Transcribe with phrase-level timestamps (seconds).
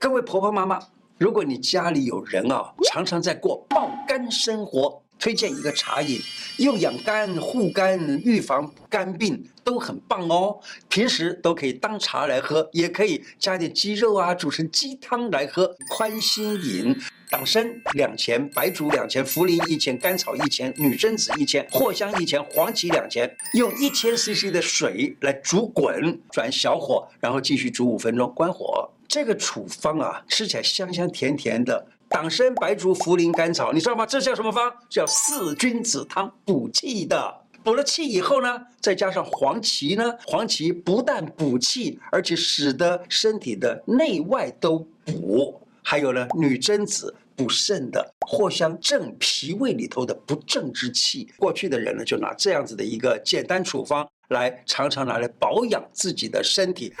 [0.00, 0.78] 各位婆婆妈妈，
[1.18, 6.20] 如果你家里有人啊，常常在过爆肝生活，推荐一个茶饮，
[6.58, 10.60] 又养肝护肝，预防肝病都很棒哦。
[10.88, 16.94] 平时都可以当茶来喝，也可以加点鸡肉啊，煮成鸡汤来喝，宽心饮。
[17.28, 28.88] 党参两钱，白术两钱，茯苓一钱，甘草一钱，女贞子一钱，藿香一钱，黄芪两钱，用一千 CC 的水来煮滚，转小火，然后继续煮五分钟，关火。
[29.08, 31.86] 这个处方啊，吃起来香香甜甜的。
[32.10, 34.06] 党参、白术、茯苓、甘草，你知道吗？
[34.06, 34.72] 这叫什么方？
[34.88, 37.42] 叫四君子汤，补气的。
[37.64, 45.60] 补了气以后呢，再加上黄芪呢，黄芪不但补气，而且使得身体的内外都补。
[45.82, 51.28] 还有呢，女贞子补肾的，藿香正脾胃里头的不正之气。
[51.36, 56.92] 过去的人呢，就拿这样子的一个简单处方来常常拿来保养自己的身体。